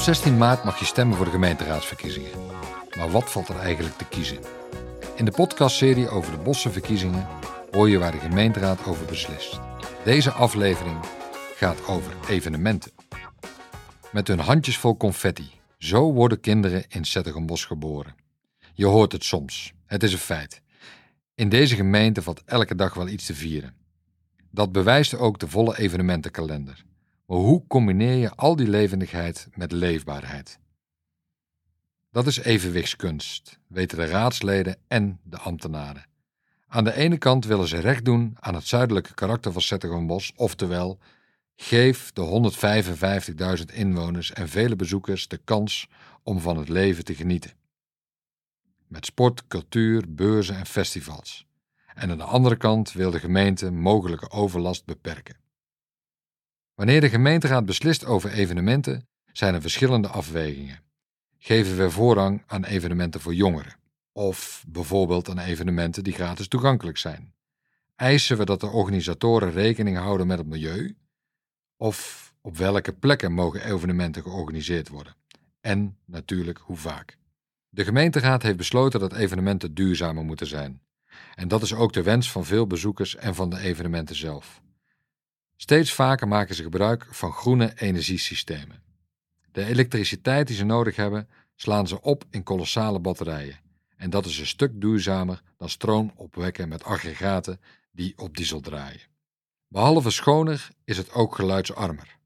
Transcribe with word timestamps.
16 0.00 0.38
maart 0.38 0.64
mag 0.64 0.78
je 0.78 0.84
stemmen 0.84 1.16
voor 1.16 1.24
de 1.24 1.30
gemeenteraadsverkiezingen. 1.30 2.30
Maar 2.96 3.10
wat 3.10 3.32
valt 3.32 3.48
er 3.48 3.58
eigenlijk 3.58 3.96
te 3.96 4.04
kiezen? 4.04 4.38
In 5.16 5.24
de 5.24 5.30
podcastserie 5.30 6.08
over 6.08 6.32
de 6.32 6.38
Bossenverkiezingen 6.38 7.26
hoor 7.70 7.88
je 7.88 7.98
waar 7.98 8.12
de 8.12 8.18
gemeenteraad 8.18 8.86
over 8.86 9.06
beslist. 9.06 9.60
Deze 10.04 10.30
aflevering 10.30 10.96
gaat 11.54 11.86
over 11.86 12.12
evenementen. 12.28 12.92
Met 14.12 14.28
hun 14.28 14.38
handjes 14.38 14.78
vol 14.78 14.96
confetti. 14.96 15.50
Zo 15.78 16.12
worden 16.12 16.40
kinderen 16.40 16.84
in 16.88 17.04
Zettergenbos 17.04 17.64
geboren. 17.64 18.14
Je 18.74 18.86
hoort 18.86 19.12
het 19.12 19.24
soms. 19.24 19.72
Het 19.86 20.02
is 20.02 20.12
een 20.12 20.18
feit. 20.18 20.62
In 21.34 21.48
deze 21.48 21.76
gemeente 21.76 22.22
valt 22.22 22.42
elke 22.44 22.74
dag 22.74 22.94
wel 22.94 23.08
iets 23.08 23.26
te 23.26 23.34
vieren. 23.34 23.74
Dat 24.50 24.72
bewijst 24.72 25.14
ook 25.14 25.38
de 25.38 25.48
volle 25.48 25.78
evenementenkalender. 25.78 26.84
Maar 27.32 27.40
hoe 27.40 27.66
combineer 27.66 28.16
je 28.16 28.34
al 28.34 28.56
die 28.56 28.68
levendigheid 28.68 29.48
met 29.54 29.72
leefbaarheid? 29.72 30.58
Dat 32.10 32.26
is 32.26 32.38
evenwichtskunst, 32.38 33.58
weten 33.66 33.98
de 33.98 34.06
raadsleden 34.06 34.76
en 34.88 35.20
de 35.22 35.38
ambtenaren. 35.38 36.06
Aan 36.66 36.84
de 36.84 36.94
ene 36.94 37.18
kant 37.18 37.44
willen 37.44 37.68
ze 37.68 37.78
recht 37.78 38.04
doen 38.04 38.36
aan 38.40 38.54
het 38.54 38.66
zuidelijke 38.66 39.14
karakter 39.14 39.52
van 39.52 39.62
Zettergenbos, 39.62 40.32
oftewel 40.36 40.98
geef 41.56 42.12
de 42.12 42.52
155.000 43.58 43.74
inwoners 43.74 44.32
en 44.32 44.48
vele 44.48 44.76
bezoekers 44.76 45.28
de 45.28 45.40
kans 45.44 45.88
om 46.22 46.40
van 46.40 46.56
het 46.56 46.68
leven 46.68 47.04
te 47.04 47.14
genieten. 47.14 47.52
Met 48.86 49.06
sport, 49.06 49.46
cultuur, 49.46 50.04
beurzen 50.08 50.56
en 50.56 50.66
festivals. 50.66 51.46
En 51.94 52.10
aan 52.10 52.18
de 52.18 52.24
andere 52.24 52.56
kant 52.56 52.92
wil 52.92 53.10
de 53.10 53.20
gemeente 53.20 53.70
mogelijke 53.70 54.30
overlast 54.30 54.84
beperken. 54.84 55.41
Wanneer 56.82 57.00
de 57.00 57.08
gemeenteraad 57.08 57.64
beslist 57.64 58.04
over 58.04 58.30
evenementen, 58.30 59.08
zijn 59.32 59.54
er 59.54 59.60
verschillende 59.60 60.08
afwegingen. 60.08 60.80
Geven 61.38 61.76
we 61.76 61.90
voorrang 61.90 62.42
aan 62.46 62.64
evenementen 62.64 63.20
voor 63.20 63.34
jongeren? 63.34 63.74
Of 64.12 64.64
bijvoorbeeld 64.68 65.28
aan 65.28 65.38
evenementen 65.38 66.04
die 66.04 66.12
gratis 66.12 66.48
toegankelijk 66.48 66.98
zijn? 66.98 67.34
Eisen 67.96 68.38
we 68.38 68.44
dat 68.44 68.60
de 68.60 68.66
organisatoren 68.66 69.52
rekening 69.52 69.96
houden 69.96 70.26
met 70.26 70.38
het 70.38 70.46
milieu? 70.46 70.96
Of 71.76 72.32
op 72.40 72.56
welke 72.56 72.92
plekken 72.92 73.32
mogen 73.32 73.64
evenementen 73.64 74.22
georganiseerd 74.22 74.88
worden? 74.88 75.16
En 75.60 75.98
natuurlijk 76.04 76.58
hoe 76.58 76.76
vaak. 76.76 77.18
De 77.68 77.84
gemeenteraad 77.84 78.42
heeft 78.42 78.56
besloten 78.56 79.00
dat 79.00 79.12
evenementen 79.12 79.74
duurzamer 79.74 80.24
moeten 80.24 80.46
zijn. 80.46 80.82
En 81.34 81.48
dat 81.48 81.62
is 81.62 81.74
ook 81.74 81.92
de 81.92 82.02
wens 82.02 82.30
van 82.30 82.44
veel 82.44 82.66
bezoekers 82.66 83.16
en 83.16 83.34
van 83.34 83.50
de 83.50 83.58
evenementen 83.58 84.16
zelf. 84.16 84.62
Steeds 85.62 85.92
vaker 85.92 86.28
maken 86.28 86.54
ze 86.54 86.62
gebruik 86.62 87.06
van 87.10 87.32
groene 87.32 87.72
energiesystemen. 87.76 88.82
De 89.52 89.64
elektriciteit 89.64 90.46
die 90.46 90.56
ze 90.56 90.64
nodig 90.64 90.96
hebben, 90.96 91.28
slaan 91.54 91.88
ze 91.88 92.00
op 92.00 92.24
in 92.30 92.42
kolossale 92.42 92.98
batterijen. 92.98 93.60
En 93.96 94.10
dat 94.10 94.26
is 94.26 94.38
een 94.38 94.46
stuk 94.46 94.80
duurzamer 94.80 95.42
dan 95.56 95.68
stroom 95.68 96.12
opwekken 96.16 96.68
met 96.68 96.84
aggregaten 96.84 97.60
die 97.92 98.12
op 98.16 98.36
diesel 98.36 98.60
draaien. 98.60 99.00
Behalve 99.68 100.10
schoner 100.10 100.68
is 100.84 100.96
het 100.96 101.12
ook 101.12 101.34
geluidsarmer. 101.34 102.18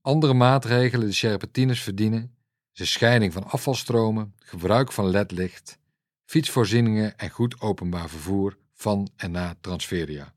Andere 0.00 0.34
maatregelen 0.34 1.06
die 1.06 1.14
serpentines 1.14 1.82
verdienen, 1.82 2.36
zijn 2.72 2.88
scheiding 2.88 3.32
van 3.32 3.44
afvalstromen, 3.44 4.34
gebruik 4.38 4.92
van 4.92 5.06
ledlicht, 5.06 5.78
fietsvoorzieningen 6.24 7.18
en 7.18 7.30
goed 7.30 7.60
openbaar 7.60 8.08
vervoer 8.08 8.56
van 8.72 9.08
en 9.16 9.30
na 9.30 9.56
transferia. 9.60 10.34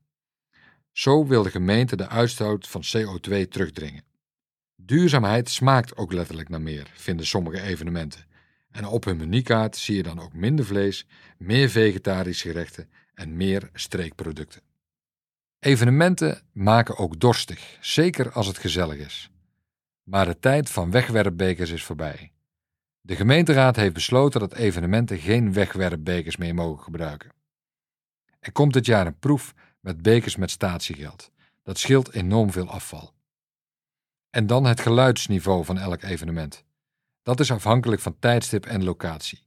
Zo 0.99 1.25
wil 1.27 1.43
de 1.43 1.49
gemeente 1.49 1.95
de 1.95 2.07
uitstoot 2.07 2.67
van 2.67 2.81
CO2 2.81 3.47
terugdringen. 3.47 4.03
Duurzaamheid 4.75 5.49
smaakt 5.49 5.97
ook 5.97 6.13
letterlijk 6.13 6.49
naar 6.49 6.61
meer, 6.61 6.91
vinden 6.93 7.25
sommige 7.25 7.61
evenementen. 7.61 8.25
En 8.71 8.85
op 8.85 9.03
hun 9.03 9.17
menukaart 9.17 9.77
zie 9.77 9.95
je 9.95 10.03
dan 10.03 10.19
ook 10.19 10.33
minder 10.33 10.65
vlees, 10.65 11.05
meer 11.37 11.69
vegetarische 11.69 12.47
gerechten 12.47 12.89
en 13.13 13.37
meer 13.37 13.69
streekproducten. 13.73 14.61
Evenementen 15.59 16.41
maken 16.51 16.97
ook 16.97 17.19
dorstig, 17.19 17.77
zeker 17.81 18.31
als 18.31 18.47
het 18.47 18.57
gezellig 18.57 18.97
is. 18.97 19.31
Maar 20.03 20.25
de 20.25 20.39
tijd 20.39 20.69
van 20.69 20.91
wegwerpbekers 20.91 21.69
is 21.69 21.83
voorbij. 21.83 22.31
De 23.01 23.15
gemeenteraad 23.15 23.75
heeft 23.75 23.93
besloten 23.93 24.39
dat 24.39 24.53
evenementen 24.53 25.17
geen 25.17 25.53
wegwerpbekers 25.53 26.37
meer 26.37 26.55
mogen 26.55 26.83
gebruiken. 26.83 27.31
Er 28.39 28.51
komt 28.51 28.73
dit 28.73 28.85
jaar 28.85 29.07
een 29.07 29.19
proef 29.19 29.53
met 29.79 30.01
bekers 30.01 30.35
met 30.35 30.51
statiegeld. 30.51 31.31
Dat 31.63 31.77
scheelt 31.77 32.13
enorm 32.13 32.51
veel 32.51 32.69
afval. 32.69 33.13
En 34.29 34.47
dan 34.47 34.65
het 34.65 34.79
geluidsniveau 34.79 35.65
van 35.65 35.77
elk 35.77 36.01
evenement. 36.01 36.63
Dat 37.23 37.39
is 37.39 37.51
afhankelijk 37.51 38.01
van 38.01 38.19
tijdstip 38.19 38.65
en 38.65 38.83
locatie. 38.83 39.43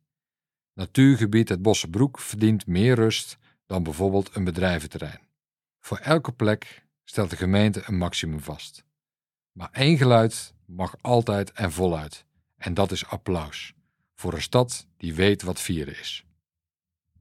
Natuurgebied 0.74 1.48
het 1.48 1.62
Bossenbroek 1.62 2.18
verdient 2.18 2.66
meer 2.66 2.94
rust 2.94 3.38
dan 3.66 3.82
bijvoorbeeld 3.82 4.36
een 4.36 4.44
bedrijventerrein. 4.44 5.20
Voor 5.80 5.98
elke 5.98 6.32
plek 6.32 6.86
stelt 7.04 7.30
de 7.30 7.36
gemeente 7.36 7.82
een 7.86 7.96
maximum 7.96 8.40
vast. 8.40 8.84
Maar 9.52 9.68
één 9.72 9.96
geluid 9.96 10.54
mag 10.66 10.96
altijd 11.00 11.52
en 11.52 11.72
voluit. 11.72 12.24
En 12.56 12.74
dat 12.74 12.90
is 12.90 13.06
applaus. 13.06 13.74
Voor 14.14 14.32
een 14.32 14.42
stad 14.42 14.86
die 14.96 15.14
weet 15.14 15.42
wat 15.42 15.60
vieren 15.60 15.98
is. 15.98 16.24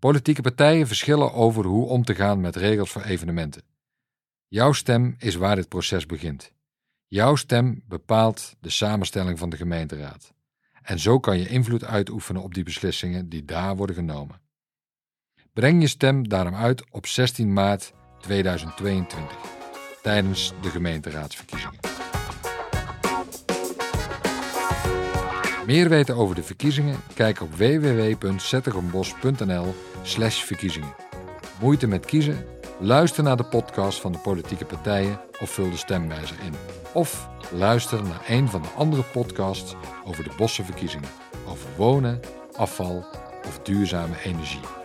Politieke 0.01 0.41
partijen 0.41 0.87
verschillen 0.87 1.33
over 1.33 1.65
hoe 1.65 1.87
om 1.87 2.03
te 2.03 2.15
gaan 2.15 2.41
met 2.41 2.55
regels 2.55 2.91
voor 2.91 3.01
evenementen. 3.01 3.61
Jouw 4.47 4.71
stem 4.71 5.15
is 5.17 5.35
waar 5.35 5.55
dit 5.55 5.67
proces 5.67 6.05
begint. 6.05 6.51
Jouw 7.07 7.35
stem 7.35 7.83
bepaalt 7.87 8.55
de 8.59 8.69
samenstelling 8.69 9.39
van 9.39 9.49
de 9.49 9.57
gemeenteraad. 9.57 10.33
En 10.81 10.99
zo 10.99 11.19
kan 11.19 11.39
je 11.39 11.47
invloed 11.47 11.83
uitoefenen 11.83 12.41
op 12.41 12.53
die 12.53 12.63
beslissingen 12.63 13.29
die 13.29 13.45
daar 13.45 13.75
worden 13.75 13.95
genomen. 13.95 14.41
Breng 15.53 15.81
je 15.81 15.87
stem 15.87 16.27
daarom 16.27 16.55
uit 16.55 16.91
op 16.91 17.07
16 17.07 17.53
maart 17.53 17.93
2022 18.19 19.37
tijdens 20.01 20.53
de 20.61 20.69
gemeenteraadsverkiezingen. 20.69 21.90
Meer 25.65 25.89
weten 25.89 26.15
over 26.15 26.35
de 26.35 26.43
verkiezingen? 26.43 26.99
Kijk 27.13 27.41
op 27.41 27.55
www.zettergenbos.nl 27.55 29.73
verkiezingen. 30.03 30.95
Moeite 31.59 31.87
met 31.87 32.05
kiezen? 32.05 32.45
Luister 32.79 33.23
naar 33.23 33.37
de 33.37 33.43
podcast 33.43 33.99
van 33.99 34.11
de 34.11 34.17
politieke 34.17 34.65
partijen 34.65 35.19
of 35.39 35.49
vul 35.49 35.69
de 35.69 35.77
stemwijzer 35.77 36.35
in. 36.45 36.53
Of 36.93 37.29
luister 37.51 38.03
naar 38.03 38.21
een 38.27 38.49
van 38.49 38.61
de 38.61 38.67
andere 38.67 39.03
podcasts 39.03 39.75
over 40.05 40.23
de 40.23 40.33
bossenverkiezingen. 40.37 41.09
Over 41.47 41.69
wonen, 41.77 42.19
afval 42.55 43.05
of 43.47 43.59
duurzame 43.63 44.15
energie. 44.23 44.80